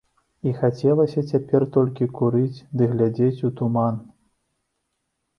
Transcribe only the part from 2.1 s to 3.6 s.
курыць ды глядзець у